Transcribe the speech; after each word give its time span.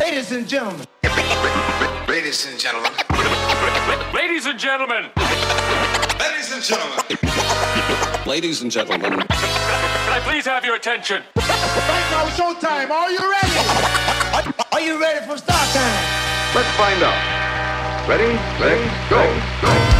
Ladies 0.00 0.32
and 0.32 0.48
gentlemen. 0.48 0.86
Ladies 2.08 2.46
and 2.46 2.58
gentlemen. 2.58 2.90
Ladies 4.14 4.46
and 4.46 4.58
gentlemen. 4.58 5.10
Ladies 6.18 6.52
and 6.52 6.62
gentlemen. 6.62 7.04
Ladies 8.26 8.62
and 8.62 8.70
gentlemen. 8.70 9.10
Can 9.12 9.28
I 9.28 10.20
please 10.24 10.44
have 10.46 10.64
your 10.64 10.74
attention? 10.76 11.22
Right 11.36 12.08
now, 12.10 12.26
showtime. 12.34 12.90
Are 12.90 13.10
you 13.10 13.20
ready? 13.20 14.54
Are 14.72 14.80
you 14.80 15.00
ready 15.00 15.24
for 15.26 15.38
start 15.38 15.68
time? 15.74 16.04
Let's 16.54 16.70
find 16.76 17.02
out. 17.02 18.08
Ready, 18.08 18.38
ready, 18.60 18.90
go, 19.08 19.22
go. 19.62 19.95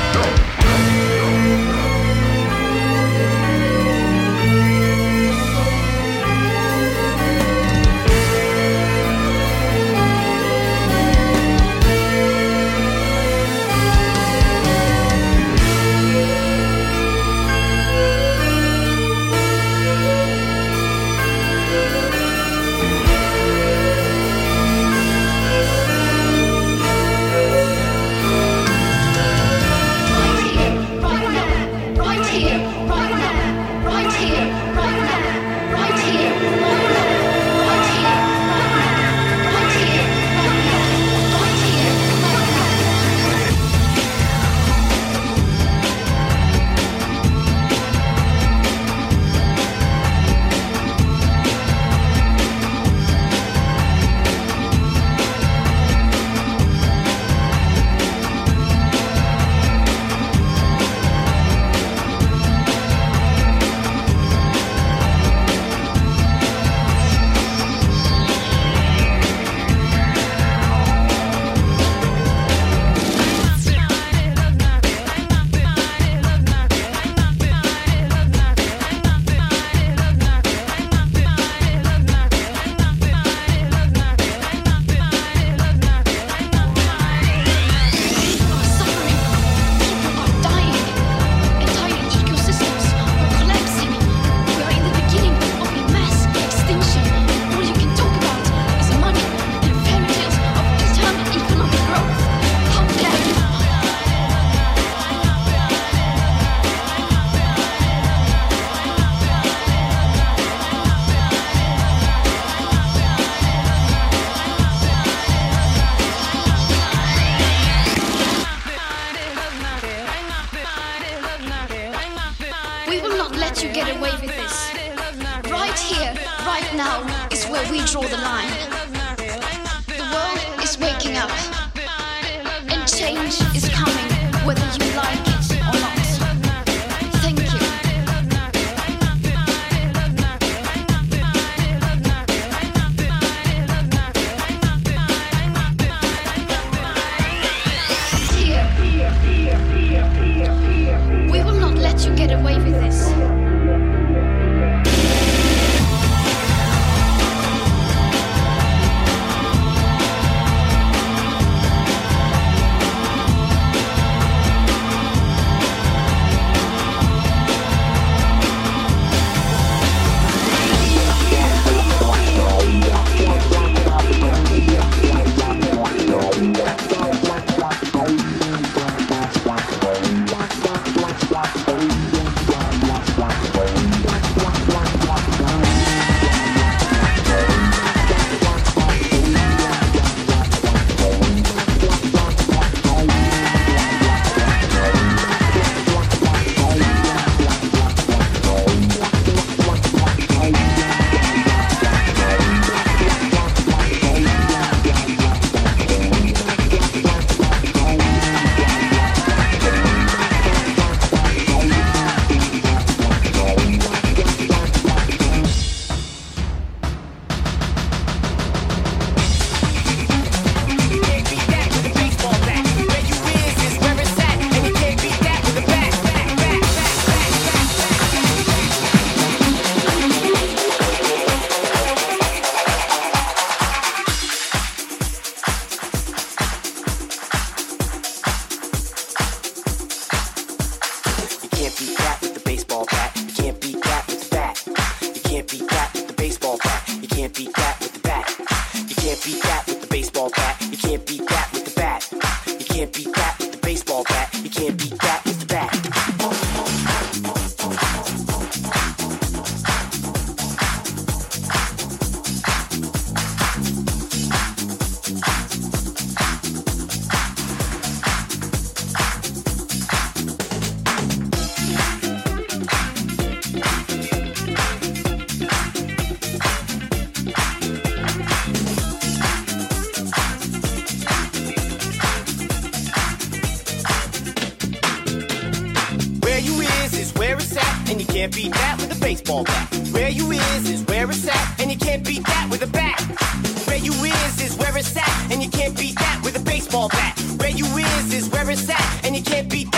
all 296.86 296.98
that. 297.00 297.18
Where 297.38 297.50
you 297.50 297.66
is 297.76 298.12
is 298.12 298.28
where 298.30 298.48
it's 298.50 298.68
at, 298.68 299.04
and 299.04 299.16
you 299.16 299.22
can't 299.22 299.50
beat 299.50 299.75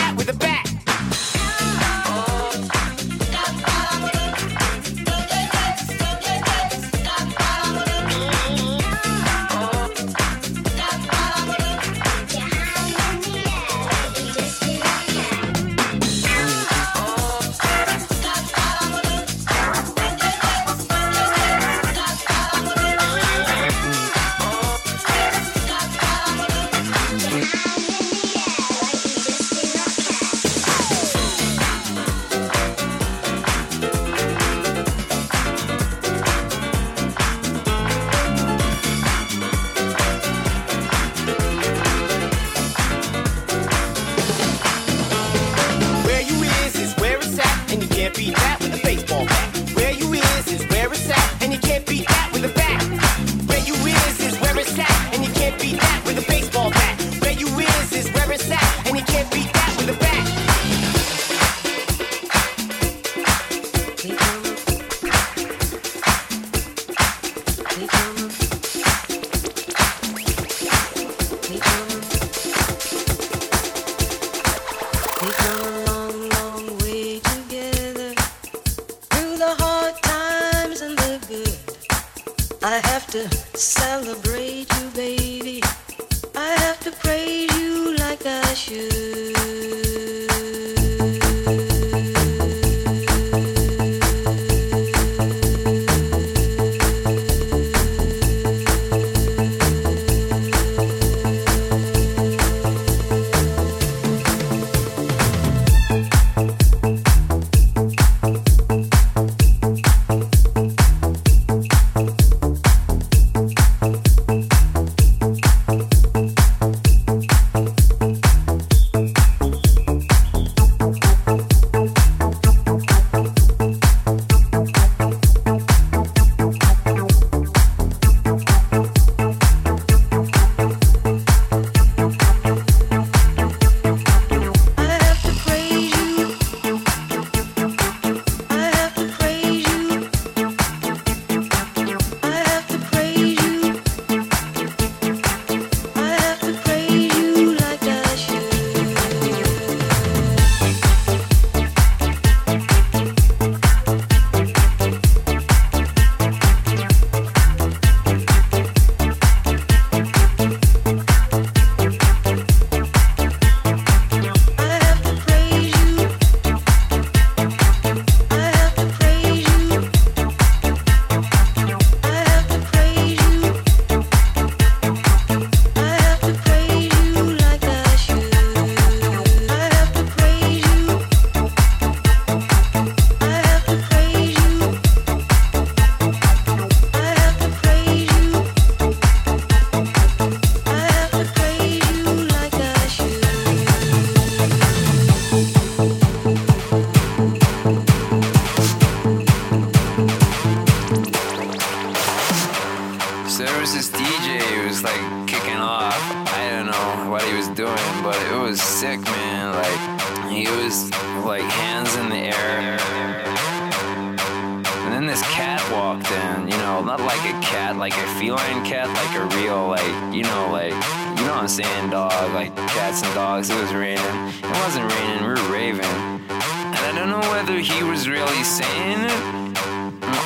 cat, 217.42 217.76
like 217.76 217.92
a 217.92 218.06
feline 218.18 218.64
cat, 218.64 218.88
like 218.88 219.14
a 219.16 219.24
real, 219.36 219.68
like, 219.68 220.14
you 220.14 220.22
know, 220.22 220.48
like, 220.50 220.72
you 220.72 221.24
know 221.26 221.34
what 221.34 221.42
I'm 221.42 221.48
saying, 221.48 221.90
dog, 221.90 222.32
like 222.34 222.54
cats 222.56 223.02
and 223.02 223.14
dogs. 223.14 223.50
It 223.50 223.60
was 223.60 223.72
raining. 223.74 224.04
It 224.42 224.56
wasn't 224.64 224.90
raining, 224.92 225.22
we 225.22 225.28
were 225.28 225.52
raving. 225.52 225.84
And 226.30 226.82
I 226.86 226.92
don't 226.94 227.10
know 227.10 227.26
whether 227.30 227.58
he 227.58 227.82
was 227.82 228.08
really 228.08 228.44
saying 228.44 229.04
it. 229.04 229.48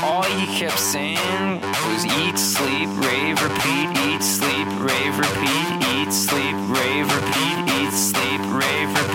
All 0.03 0.23
he 0.23 0.47
kept 0.59 0.79
saying 0.79 1.61
was 1.89 2.05
eat, 2.05 2.39
sleep, 2.39 2.89
rave, 3.07 3.41
repeat, 3.43 3.89
eat, 4.07 4.23
sleep, 4.23 4.69
rave, 4.81 5.19
repeat, 5.19 5.69
eat, 5.95 6.13
sleep, 6.13 6.57
rave, 6.69 7.07
repeat, 7.07 7.59
eat, 7.79 7.93
sleep, 7.93 8.41
rave, 8.51 8.89
repeat. 8.91 9.12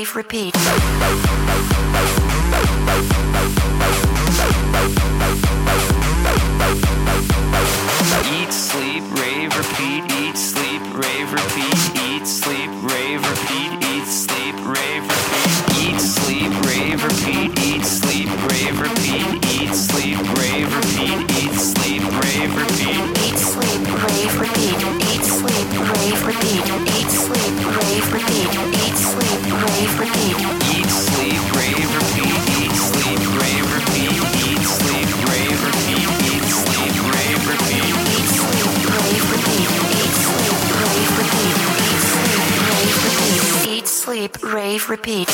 Save 0.00 0.16
Repeat. 0.16 0.56
Eat, 8.32 8.50
sleep, 8.50 9.04
rave, 9.20 9.52
repeat. 9.58 10.10
Eat, 10.10 10.38
sleep, 10.38 10.80
rave, 10.94 11.30
repeat. 11.30 11.76
Eat, 12.00 12.26
sleep, 12.26 12.70
rave, 12.80 13.20
repeat. 13.28 13.72
Eat, 13.92 14.06
sleep, 14.06 14.56
rave, 14.64 15.04
repeat. 15.04 15.68
Eat, 15.76 16.00
sleep, 16.00 16.50
rave, 16.64 17.04
repeat. 17.04 17.58
Eat, 17.60 17.84
sleep, 17.84 18.30
rave, 18.48 18.80
repeat. 18.80 19.44
Eat, 19.52 19.74
sleep, 19.74 20.20
rave, 20.40 20.72
repeat. 20.72 21.28
Eat, 21.28 21.60
sleep, 21.60 22.02
rave, 22.24 22.56
repeat. 22.56 23.04
Eat, 23.20 23.36
sleep, 23.36 23.84
rave, 24.00 24.40
repeat. 24.40 24.80
Eat, 25.12 25.24
sleep, 25.24 25.70
rave, 25.92 26.26
repeat. 26.26 26.89
sleep, 44.20 44.42
rave, 44.42 44.90
repeat. 44.90 45.28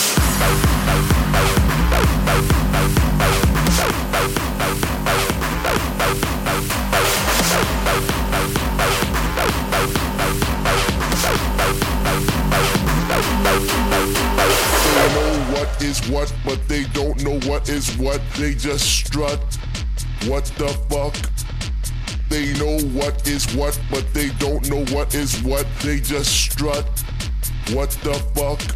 what 15.53 15.83
is 15.83 16.09
what, 16.09 16.33
but 16.45 16.69
they 16.69 16.85
don't 16.93 17.23
know 17.25 17.39
what 17.51 17.69
is 17.69 17.97
what. 17.99 18.21
They 18.37 18.55
just 18.55 18.85
strut. 18.85 19.41
What 20.27 20.45
the 20.59 20.69
fuck? 20.89 21.17
They 22.29 22.53
know 22.55 22.79
what 22.99 23.27
is 23.27 23.47
what, 23.55 23.79
but 23.91 24.05
they 24.13 24.31
don't 24.39 24.69
know 24.71 24.85
what 24.95 25.15
is 25.15 25.43
what. 25.43 25.67
They 25.83 25.99
just 25.99 26.31
strut. 26.33 26.87
What 27.73 27.91
the 28.05 28.15
fuck? 28.37 28.76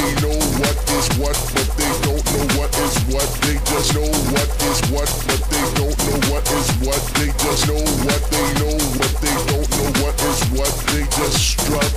They 0.00 0.14
know 0.24 0.40
what 0.56 0.76
is 0.96 1.08
what, 1.20 1.36
but 1.52 1.68
they 1.76 1.92
don't 2.00 2.24
know 2.32 2.44
what 2.56 2.72
is 2.80 2.96
what. 3.12 3.28
They 3.44 3.60
just 3.68 3.92
know 3.92 4.08
what 4.32 4.48
is 4.64 4.80
what, 4.88 5.10
but 5.28 5.40
they 5.52 5.60
don't 5.76 5.98
know 6.08 6.18
what 6.32 6.44
is 6.56 6.68
what. 6.80 7.02
They 7.20 7.28
just 7.44 7.68
know 7.68 7.84
what 8.08 8.22
they 8.32 8.46
know 8.64 8.76
what 8.96 9.12
they 9.20 9.36
don't 9.52 9.68
know 9.76 9.88
what 10.00 10.16
is 10.24 10.40
what. 10.56 10.72
They 10.88 11.04
just 11.20 11.36
strut. 11.52 11.89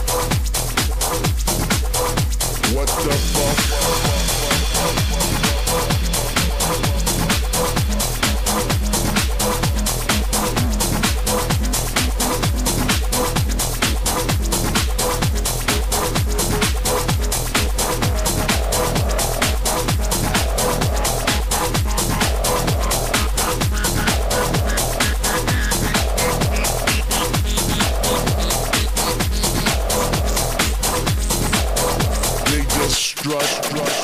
rush, 33.25 33.71
rush. 33.71 34.02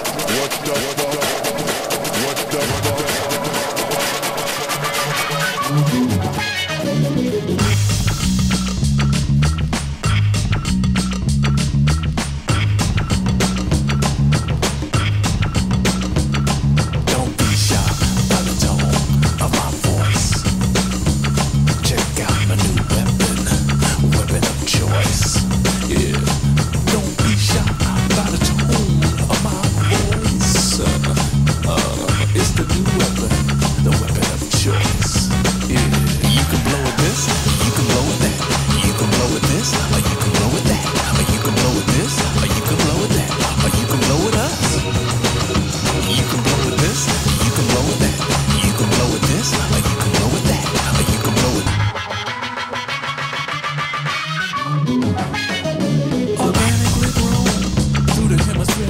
we 58.79 58.85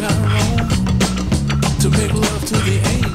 to 1.81 1.89
make 1.89 2.13
love 2.13 2.45
to 2.45 2.53
the 2.57 2.79
angels. 2.85 3.08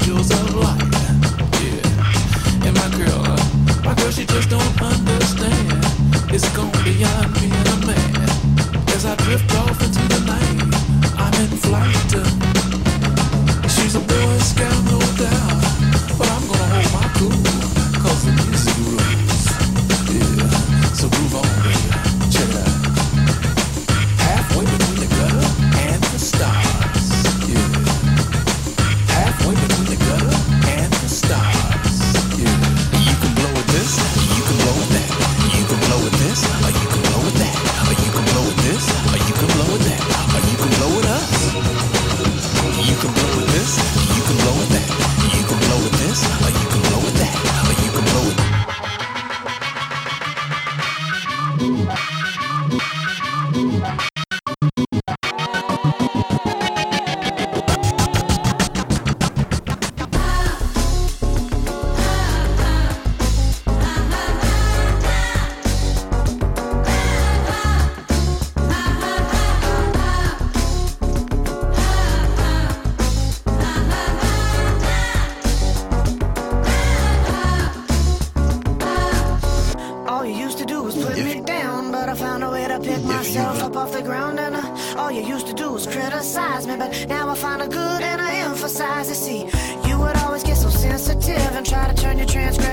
transcript. 92.26 92.54
trans 92.54 92.63